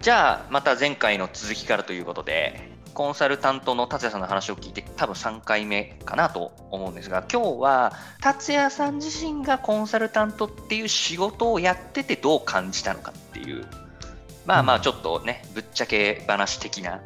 [0.00, 7.92] じゃあまた前回の続きからということでコンサルタントの達也さんの話を聞いて多分3回目かなと思うんですが今日は
[8.22, 13.66] 達也さん自身がコンサルタントっていう仕事をやっててどう感じたのかっていう
[14.46, 17.02] まあまあちょっとね、ぶっちゃけ話的な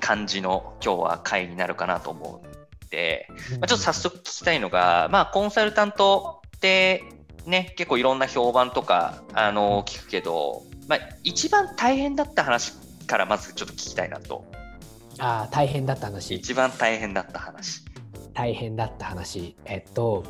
[0.00, 7.04] 感じの今日は回になるかなと思うんで、まあ、ちょっと早速聞きたいのが、まあ、コンサルタントって
[7.44, 12.72] ね結構いろんな評判とかあの聞くけどまあ、一番大変だった話
[13.06, 14.44] からまずちょっと聞きたいなと。
[15.18, 16.34] ああ、大変だった話。
[16.34, 17.82] 一番大変だった話。
[18.34, 19.56] 大変だった話。
[19.64, 20.24] えっと、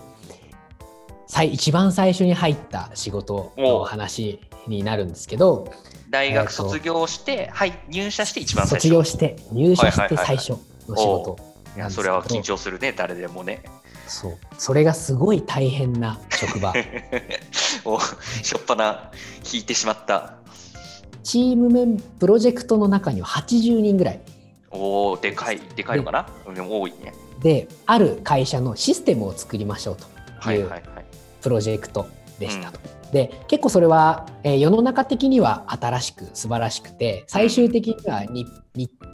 [1.42, 5.72] 一番最初に入った仕事の話になるんですけど、
[6.10, 8.82] 大学卒業して、はい、入社して一番最初。
[8.82, 10.50] 卒業して、入社して最初
[10.86, 13.62] の仕事いや、それは緊張するね、誰でもね。
[14.06, 16.72] そう、それがすごい大変な職場。
[17.84, 19.10] お、しょっぱな
[19.52, 20.34] 引いてしまった。
[21.24, 24.20] チームメンプロジェクトの中には80人ぐらい
[24.70, 26.54] おおでかいでかいのかな？
[26.54, 29.96] でも多いねである会社のシステムを作りましょう
[30.42, 30.70] という
[31.40, 32.06] プロジェクト
[32.38, 32.78] でしたと。
[33.12, 38.46] で結構それは、えー、世の中的には新しく素晴らしくて最終的には日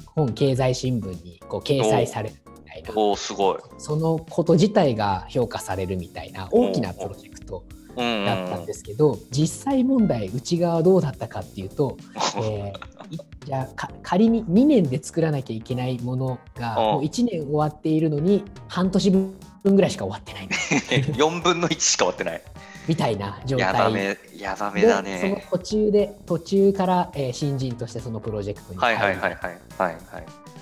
[0.07, 2.93] 本経済新聞にこう掲載されるみたいな。
[2.95, 3.59] おすごい。
[3.79, 7.65] そのこと自体が評価されるみたいな大きなプロジェクト
[7.97, 11.97] だったんですけど、実際問題内側どうだったかっていうと、
[12.43, 19.35] えー、じゃあ仮に2年で作らなきゃいけないものがもう1年終わっているのに半年分
[19.65, 20.49] ぐらいしか終わってない。
[21.15, 22.43] 4分の1しか終わってない。
[22.89, 23.67] みたいな状態。
[23.67, 25.21] やばめやばめだね。
[25.21, 29.01] その途中で途中から、えー、新人としてそのプロジェクトに入る。
[29.01, 29.97] はいはいはいはいはい。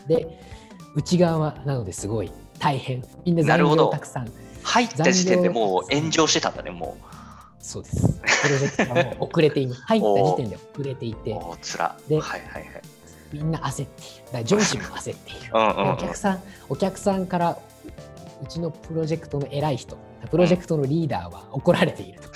[0.09, 0.27] で
[0.95, 7.19] 内側はなのですごい大変みんな残業たくさん入った時点でもう炎上してたんだねもう
[7.61, 8.21] そうです。
[8.43, 9.83] プロジェクトがもう遅れています。
[9.87, 11.35] 入った時点で遅れていて。
[11.35, 11.95] おつら。
[12.09, 12.65] で、はいはいはい。
[13.33, 14.33] みんな焦っている。
[14.33, 15.51] だ上司も焦っている。
[15.53, 17.59] うんうんうん、お客さん、お客さんから
[18.43, 19.99] うちのプロジェクトの偉い人、
[20.31, 22.29] プロジェクトのリーダーは怒られていると。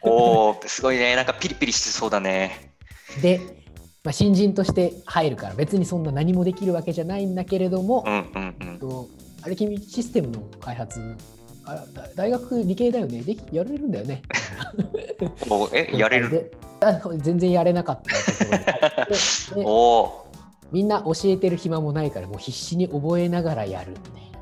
[0.00, 1.14] おお、すごいね。
[1.16, 2.72] なんかピリピリしてそうだね。
[3.20, 3.61] で、
[4.04, 9.08] まあ、新人として入るから別にそんな何もできるわけじゃないんだけれども、うんうんうん、と
[9.42, 11.16] あれ君システムの開発
[11.64, 11.84] あ
[12.16, 13.22] 大学理系だよね？
[13.22, 14.22] できやれるんだよね？
[15.72, 16.52] え やれる？
[17.18, 18.54] 全然やれなかった
[19.14, 20.26] ところ お
[20.72, 23.94] みんな教えてる暇もないからもう必死に覚えながらやる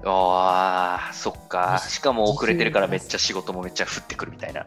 [0.07, 1.83] ああそっか。
[1.87, 4.65] しかも遅れてるからめっちゃ仕事もめっちゃ降ってくるみたいな。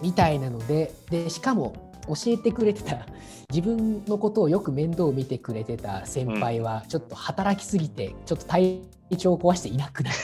[0.00, 3.06] みたいなのででしかも教えてくれてた。
[3.50, 8.80] 自分のことをよく面倒を見てくれてた先輩はちょっと働きすぎてちょっと体
[9.18, 10.16] 調を壊していなくなる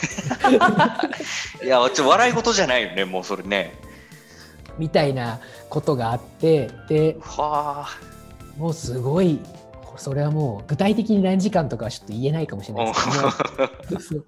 [1.67, 3.73] いやちょ笑い事じゃないよねもうそれね。
[4.79, 8.17] みたいなことがあってではあ
[8.57, 9.41] もうすごい
[9.97, 14.25] それはもう具体的に何時間とかはちょっと言えないかもしれないですけど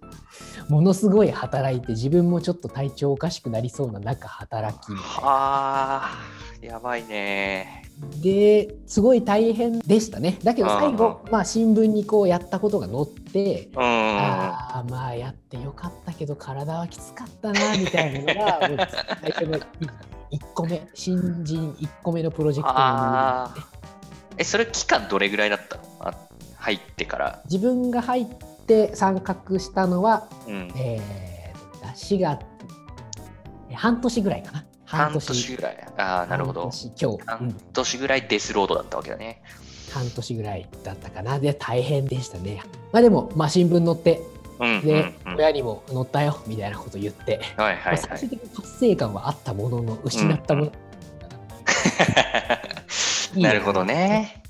[0.69, 7.85] ものすごい働いて自分もちょっと体調おかしくなりそうな中働きはあやばいね。
[8.23, 10.39] ですごい大変でしたね。
[10.43, 18.89] だけど最後、まあ、新聞にこうやったことが載ってああまあやってよかったけど体はきつかったなみたいなのが
[19.21, 19.63] 最初の1
[20.55, 23.69] 個目新人1個目のプロジェクトの
[24.37, 25.83] えそれ期間どれぐらいだったの？
[26.57, 27.43] 入ってから。
[27.45, 28.27] 自分が入っ
[28.67, 32.41] て参画したのは、うん、えー、4月
[33.75, 35.87] 半年ぐらいかな半年ぐらい。
[35.99, 36.71] ああ、なるほど。
[37.01, 37.19] 今日。
[37.27, 39.43] 半年ぐらいデスロードだったわけだね。
[39.93, 41.39] 半年ぐらいだったかな。
[41.39, 42.63] で、大変でしたね。
[42.91, 44.23] まあでも、まあ、新聞載って、
[44.59, 50.73] うんで、親にも載ったよみたいなこと言って、はいはい最終的に達成感はあったものの、失ったもの。
[53.37, 54.43] うん、なるほどね。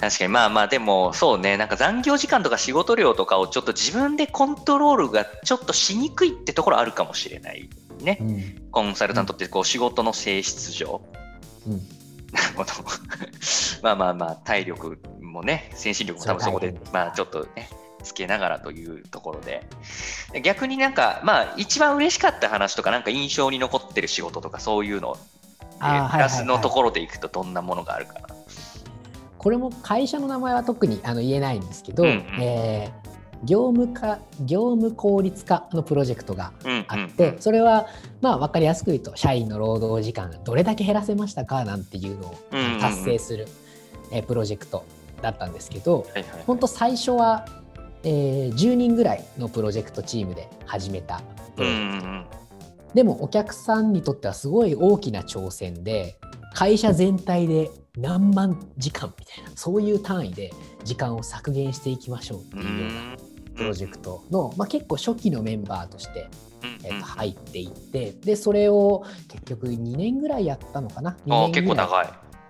[0.00, 7.70] 確かにまあまあでもそうねなんか残業時間とか仕事量とかをちょっと自分でコントロールがちょっとしにくいってところあるかもしれない
[8.00, 11.00] ね、うん、コンサルタントってこう仕事の性質上。
[11.66, 12.72] うん、なるほど。
[13.82, 17.68] まあまあまあ、体力もね、精神力も多分そこで、まあちょっとね、
[18.02, 19.66] つけながらというところで。
[20.42, 25.16] 逆になんか、まあ一番嬉しかった話とか、なんか印象に残ってる仕事とか、そういうの、
[25.78, 28.20] プラスのところでいくとどんなものがあるかな？
[29.38, 33.05] これも会社の名前は特にあの言えないんですけど、うんうん、えー
[33.46, 36.52] 業務化業務効率化のプロジェクトが
[36.88, 37.86] あって、うんうん、それは
[38.20, 41.64] まあ分かりやすく言うと社員の労働時間どれだけ減らせましたか？
[41.64, 42.34] なんていうのを
[42.80, 43.48] 達成する、
[44.12, 44.84] えプロジェクト
[45.22, 47.46] だったんですけど、はいはい、本当最初は、
[48.02, 51.22] えー、10人ぐらいのプロジェクトチームで始めた
[51.56, 52.36] プロジェクト。
[52.94, 56.18] でもお客さんにとってはすごい大きな挑戦で
[56.54, 60.50] 会社全体で何万時間みたいなそういう単位で
[60.84, 63.16] 時間を削減していきましょうっていうような
[63.56, 66.28] プロジェクトの、まあ、結構初期のメンバーとして、
[66.84, 72.08] えー、と入っていってでそれを結局2年ぐらいやったのかな？2年結構長い、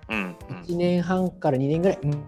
[0.09, 2.23] うん、1年半から2年ぐらい、うん、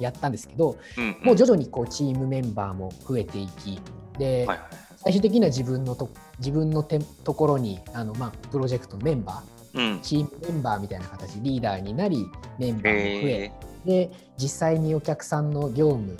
[0.00, 3.80] やったんですけど、うんもう徐々にこうチームメンバーも増えていき
[4.18, 13.52] で、はいはい、最終的には自分のと自分のてところにあの、まあ、プロジェクトのメンバーうん、チームメンバーみたいな形リーダーになりメンバーも増え
[13.84, 16.16] で実際にお客さんの業務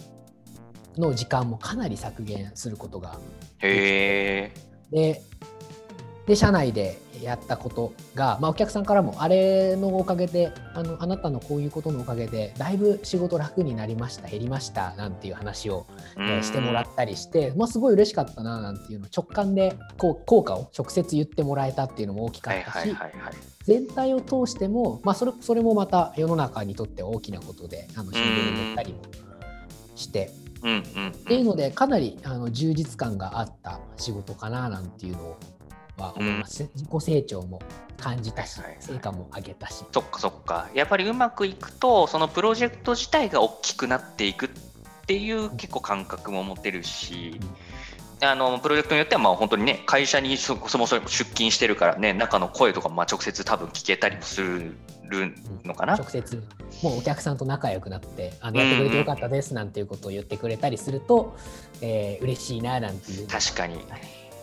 [0.96, 3.18] の時間もかなり削減することが
[3.60, 4.52] で
[4.90, 5.22] で
[6.26, 15.86] で社内でやったことが、まあ、お客さんからもあれのおかげであのあなたのこういうことのおかげでだいぶ仕事楽になりました減りましたなんていう話を、
[16.16, 22.96] えー、してもらったりして、まあ、すごい嬉しかったななんていうの直感でこう効果を直接言ってもらえたっていうのも大きかったし、
[23.64, 29.02] 全体を通しても、まあ、それそれもまた世の中にとって大きなことであの新聞に載ったりも
[29.94, 30.43] して。
[30.64, 35.38] うんうんうん、っていうのでかなりあの充実感があった仕事かななんていうのを
[35.96, 37.60] は思います、うん、自己成長も
[37.96, 39.84] 感じたし、はいはい、成果も上げたし。
[39.92, 40.68] そっかそっか。
[40.74, 44.48] やっぱりうまくいくとそのプロジェクト自体が大きくなっていくっ
[45.06, 47.48] ていう結構感覚も持てるし、うん、
[48.24, 54.74] あのプロジェクトによってはまあ本当にね会社にそもそも出勤してるからね中の声とかまあ直接多分聞けたりもする
[55.64, 56.42] のかな、うん、直接。
[56.82, 61.36] もうお客さんと仲良くなってあのやってくれてよかったですなんていうことを言ってくれたりすると、
[61.82, 63.28] うん、えー、嬉しいななんていう。
[63.28, 63.78] 確かに。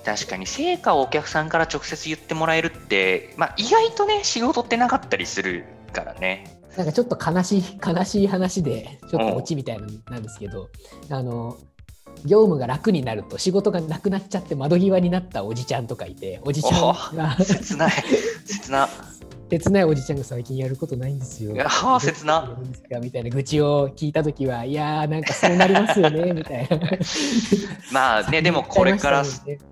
[0.06, 0.48] 確かに。
[0.48, 6.62] 成果をお客さんから直接言ってもらえるって、まあ、意外とね仕事ってなかったりするからね。
[6.78, 9.80] なんかちょっと悲しい悲しい話でちょっとオチみたい
[10.10, 10.70] なんですけど、
[11.10, 11.58] あの
[12.26, 17.92] 業務が楽になると仕事がなくなっちゃって窓際になったおじちゃんとかいておじちゃんが切ない
[18.46, 18.88] 切な
[19.60, 21.54] 切ないおじちゃんが最近やることないんですよ。
[21.54, 21.68] いや
[22.00, 22.58] 切な。
[23.02, 26.80] みたいな愚痴を聞いた時はいやーなんかそうなりますよねみたいな。
[27.92, 29.24] まあね でもこれから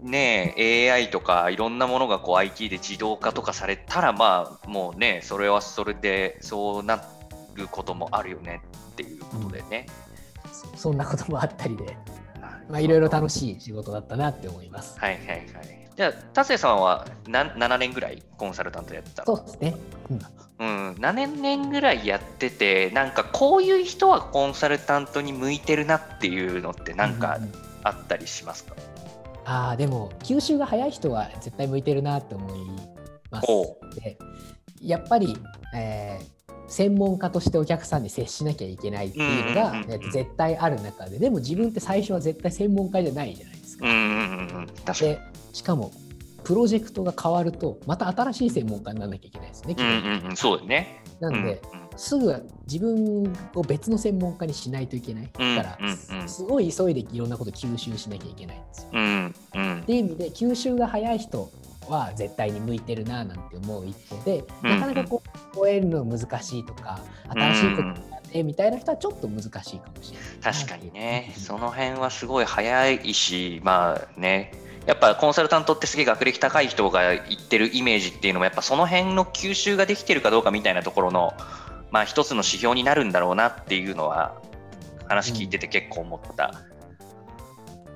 [0.03, 7.01] ね AI とかいろんなものがこう IT で自動化とかされたらまあもうねそれはそれでそうな
[7.55, 8.61] ることもあるよね
[8.91, 9.85] っていうことでね。
[10.71, 11.95] うん、そんなこともあったりで、
[12.69, 14.99] まあいろいろ楽しい仕事だったなって思います。
[14.99, 15.47] はいはいはい。
[15.95, 19.35] じゃあ、達也さんは何7年ぐらいコンサルタントやってたの？
[19.35, 19.75] そうですね。
[20.09, 20.17] うん、
[20.59, 27.37] うん、7年ぐらいやってて、なんかこういう人はコンサルタントに向いてるなっていうのってなんか
[27.83, 28.87] あったりしますか、うんうん、
[29.45, 32.59] ああ、でも吸収が早い人は絶対向いてるなって思い
[33.29, 33.47] ます。
[33.99, 34.17] で
[34.81, 35.37] やっぱり、
[35.75, 36.25] えー、
[36.69, 43.87] 専門家としてお客さんに接しなきゃいけないっていうのが、えー、絶対ある中ででも自分って最初は絶対専門家じゃないじゃないですか。
[43.87, 45.17] うんうんうん、確かに。
[45.51, 45.91] しかも
[46.43, 49.75] プロジェクトが変わるとまた新しい専門家にならなきゃいけないですね。
[49.77, 51.03] うんうん、そうね。
[51.19, 51.61] なんで、
[51.97, 52.33] すぐ
[52.65, 58.89] 自分を別の専門家にしないといけないから、すごい急いでいろんなこと吸収しなきゃいけないんですよ。
[58.93, 61.51] うんうん、っていう意味で吸収が早い人
[61.89, 66.99] は絶対に向いてるななんて思う一方で、なかなかこう覚えるの難しいとか
[67.29, 70.53] 新しいことやってみたいな人はちょっと難しいかもしれない。
[70.53, 74.51] 確かにね、その辺はすごい早いしまあね。
[74.85, 81.33] やっぱコンサルタントってすげえ学歴高い人が言ってるイメージっていうのもやっぱその辺の吸収ができてるかどうかみたいなところの
[81.91, 84.41] まあ一つの指標になるんだろうなっていうのは
[85.07, 86.63] 話聞いてて結構思った。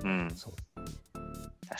[0.04, 0.52] うん、うん、そう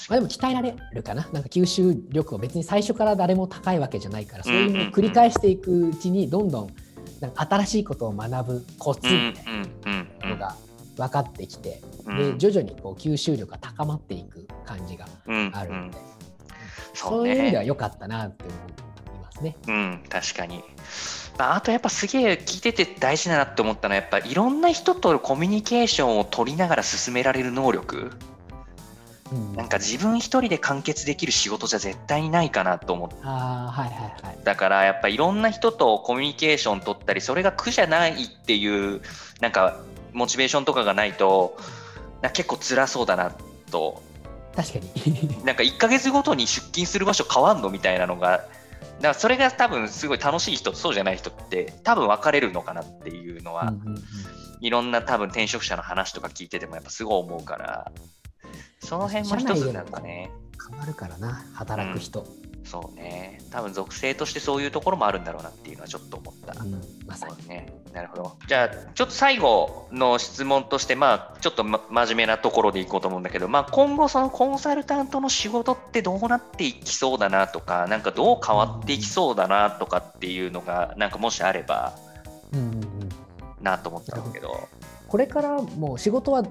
[0.08, 1.28] まあ、でも鍛えられるかな。
[1.32, 6.74] なんか吸収力を別に最初から誰も高いわけじゃないからそういうのを繰り返していくうちにどんどん
[7.20, 9.44] なんか新しいことを学ぶコツみたい
[10.22, 10.56] なのが
[10.96, 15.06] 分かってきて、で徐々にこう吸収力が高まっていく感じが
[15.52, 15.96] あるので、
[16.94, 18.52] そういう意味では良かったなって思
[19.16, 19.56] いますね。
[19.66, 20.62] うん、確かに。
[21.36, 28.12] あとやっぱすげえ聞いてて大事だなって思ったのはやっぱいろんな人とコミュニケーションを取りながら進められる能力、
[29.34, 39.00] うん、なんか自分一人で完結できる仕事じゃ絶対にないかなと思って、あはいはいはい、だからやっぱいろんな人とコミュニケーション取ったりそれが苦じゃないっていう
[39.40, 39.80] なんか
[40.12, 41.56] モチベーションとかがないと
[42.22, 43.32] な結構辛そうだな
[43.70, 44.02] と。
[44.56, 45.42] 確かに。
[45.44, 48.44] なんか1か月ごとに出勤する場所変わんのみたいなのが
[48.98, 54.04] だからそれが多分すごい楽しい人とそうじゃない人って多分分かれるのかなっていうのは、うんうんうん、
[54.60, 57.92] いろんな多分転職者の話とか聞いててもやっぱすごい思うから
[58.94, 60.30] その辺も一つなんかね。
[60.70, 63.40] 変わるからな働く人、うん、そうね。
[63.50, 67.48] 多分属性としてそういうところもあるんだろうなっていうのはちょっと思った、うん、まさに。
[67.48, 67.74] ね。
[67.92, 68.36] なるほど。
[68.48, 81.92] じゃあ、ちょっと最後の質問として、まあ、ちょっと、ま、真面目なところでいこうと思うんだけど、まあ、今後、そのコンサルタントの仕事ってどうなっていきそうだなとか、なんかどう変わっていきそうだなとかっていうのが、なんかもしあれば、
[83.60, 84.68] なと思ったんだけど。
[85.06, 86.42] これからもう仕事は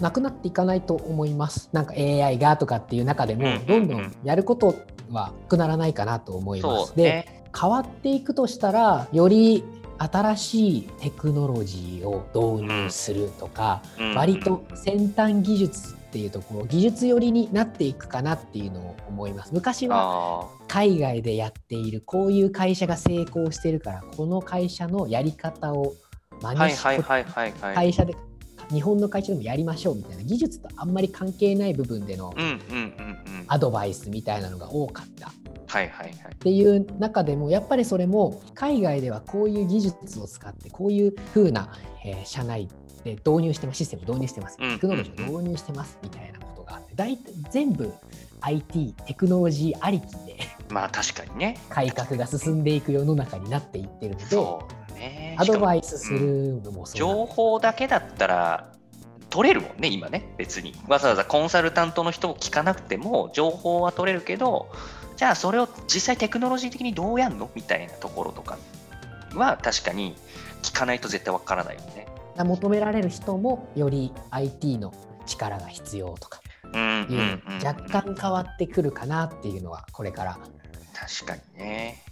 [0.00, 1.68] なくなっていかないと思います。
[1.72, 4.74] なんか AI がとかっていう中でも、どんどんやること
[5.10, 6.96] はなくならないかなと思います。
[6.96, 9.64] で、変わっていくとしたら、より
[9.98, 13.82] 新しいテクノロジーを導入するとか、
[14.16, 19.54] 割と先端技術っていうところ技術寄りになっていくかなっていうのを思います。
[19.54, 25.94] 昔は海外でやっているこういう会社が成功してるからこの会社のやり方を
[26.42, 27.02] 真似して
[27.74, 28.14] 会社で
[28.70, 32.34] 日本の会社でもやりましょうみたいな技術とあんまり関係ない部分での
[33.48, 35.32] アドバイスみたいなのが多かった。
[35.66, 41.72] はいはいはい、っていう中でもやっぱりそれも海外ではこういう技術を使ってこういう風な、
[42.04, 42.68] えー、社内
[43.04, 44.58] で導入してますシステム導入してます。
[44.58, 47.90] テクノロジーを導入してますみたいなことがあって大体全部
[48.42, 50.36] IT テクノロジーありきで
[50.68, 51.58] まあ確かにね。
[51.68, 54.24] 改革が進んでいく世の中になっていってるので。
[55.02, 55.36] ね。
[55.38, 58.72] アドバイスするのもそう、情報だけだったら
[59.28, 60.74] 取れるもんね、今ね、別に。
[60.88, 64.70] わざわざコンサルタントの人を聞かなくても、情報は取れるけど、
[65.16, 67.50] じゃあそれを実際テクノロジー的にどうやんの？
[67.54, 68.58] みたいなところとか
[69.34, 70.16] は確かに
[70.62, 72.06] 聞かないと絶対わからないよね。
[72.36, 74.92] 求められる人もより IT の
[75.26, 76.40] 力が必要とか
[76.74, 80.38] いう若干変わってくるかなっていうのはこれから
[81.02, 82.04] 確かにね。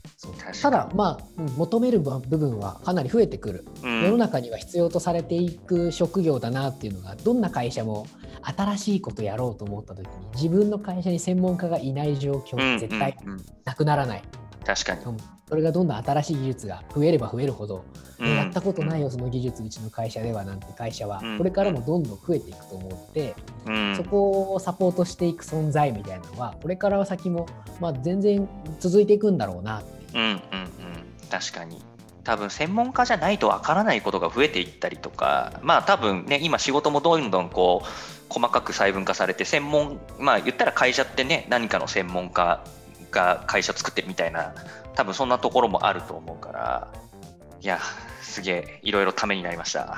[0.61, 8.07] ただまあ求める部分はかなり増えてくる、うん、世の中には必要とされていく職業だなっていうのがどんな会社も
[8.43, 13.17] 新しいことやろうと思った時に自分の会社に専門家がいない状況は絶対
[13.65, 14.23] なくならない、
[14.65, 15.05] 確かに
[15.51, 17.85] それがどんどん新しい技術が増えれば増えるほど、
[18.21, 21.21] うん、やったことないよその技術うちの会社ではなんて会社は。
[21.37, 23.35] これからもどんどん増えていくと思うので、
[23.67, 27.47] うん、そこをサポートしていく存在みたいなのはこれからは先も、
[27.81, 29.81] まあ、全然続いていくんだろうな。
[29.81, 30.41] ってうんうんうん、
[31.29, 31.83] 確かに。
[32.23, 37.87] 多分専門家じゃないとわからないことが増えていったりとかまあ多分ね今仕事もどんどんこう
[38.29, 42.63] 細かく細分化されて専門まあ言ったら会社ってね何かの専門家
[43.11, 44.55] が会社作ってるみたいな
[44.95, 46.93] 多分そんなところもあると思うから
[47.61, 47.79] いや
[48.23, 49.97] すげえいろいろためになりました。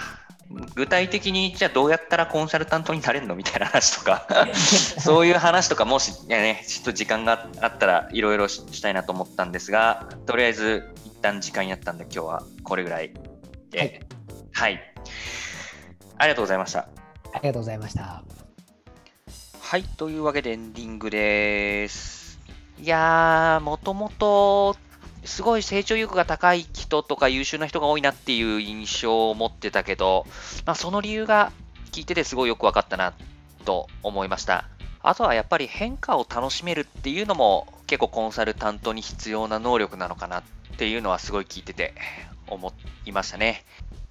[0.74, 4.26] 具体的にじゃあどうやったらコンサルタントになれるのみたいな話とか
[5.00, 13.14] そういう話とかもしねちょっと時間があったらいろいろしたいなと思ったんですがとりあえず一旦時間やったんで今日はこれぐらい
[13.70, 13.78] で。
[13.78, 14.00] はい、
[14.52, 14.94] はい、
[16.18, 16.80] ありがとうございました。
[17.32, 18.22] ありがとうございました。
[19.60, 22.21] はいというわけでエンディングです
[22.82, 24.76] いやー、もともと、
[25.24, 30.26] すごい成長意欲が高い人とか優秀な人が多いなっていう印象を持ってたけど、
[30.66, 31.52] まあ、その理由が
[31.92, 33.14] 聞いててすごいよく分かったな
[33.64, 34.64] と思いました。
[35.00, 40.42] あとはやっぱり変化を楽しめるっていうのも結構コンサルタントに必要な能力なのかなっ
[40.76, 41.94] ていうのはすごい聞いてて
[42.48, 42.72] 思
[43.06, 43.64] いましたね。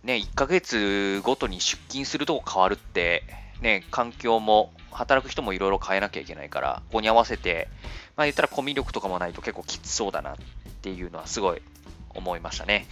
[0.05, 3.25] ね、1ヶ月ごとに出勤するとこ変わるって、
[3.61, 7.67] ね、環境も働く人もいろいろ変えなきゃいけないから、ここに合わせて
[8.15, 10.35] まあ言ったらコミュ力とかもないと結構きつそうだなっ
[10.81, 11.61] ていうのはすごい
[12.09, 12.85] 思いましたね。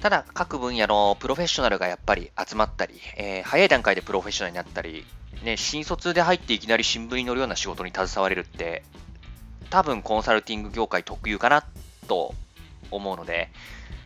[0.00, 5.04] ただ、各分野のプロフェッショナルがやっぱり集まったり、えー、早い段階でプロフェッショナルになったり、
[5.42, 8.84] ね、新卒で入っていきなり新聞に載るような仕事に携われるって、
[9.70, 11.64] 多分コンサルティング業界特有かな
[12.06, 12.34] と
[12.92, 13.50] 思うので、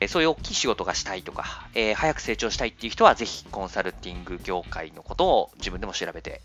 [0.03, 6.41] えそういう大きい仕事がしたいとか、え、早く成長したいっていう人は、ぜひコンサルティング業界のことを自分でも調べて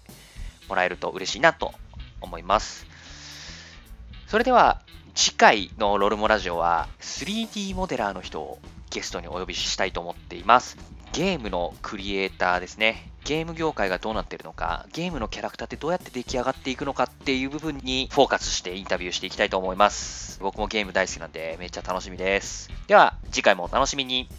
[0.69, 1.73] もらえると嬉しいなと
[2.21, 2.85] 思います。
[4.27, 4.81] それでは
[5.15, 8.59] 次回のロルモラジオは 3D モデラーの人を
[8.91, 10.77] ゲストにお呼びしたいと思っています。
[11.13, 13.09] ゲームのクリエイターですね。
[13.27, 20.39] ゲーム業界がどうなってるのか、ゲームのキャラクターってどうやって出来上がっていくのかっていう部分にフォーカスしてインタビューしていきたいと思います。
[20.39, 22.71] 僕もゲーム大好きなんでめっちゃ楽しみです。
[22.87, 24.29] では次回もお楽しみに。